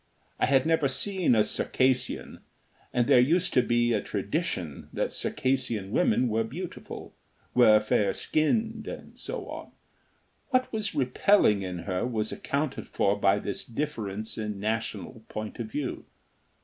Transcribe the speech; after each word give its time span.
I 0.39 0.47
had 0.47 0.65
never 0.65 0.87
seen 0.87 1.35
a 1.35 1.43
Circassian, 1.43 2.39
and 2.91 3.05
there 3.05 3.19
used 3.19 3.53
to 3.53 3.61
be 3.61 3.93
a 3.93 4.01
tradition 4.01 4.89
that 4.91 5.13
Circassian 5.13 5.91
women 5.91 6.27
were 6.27 6.43
beautiful, 6.43 7.13
were 7.53 7.79
fair 7.79 8.11
skinned, 8.11 8.87
and 8.87 9.19
so 9.19 9.47
on. 9.47 9.69
What 10.49 10.73
was 10.73 10.95
repelling 10.95 11.61
in 11.61 11.77
her 11.83 12.03
was 12.03 12.31
accounted 12.31 12.87
for 12.87 13.15
by 13.15 13.37
this 13.37 13.63
difference 13.63 14.39
in 14.39 14.59
national 14.59 15.21
point 15.29 15.59
of 15.59 15.67
view. 15.67 16.03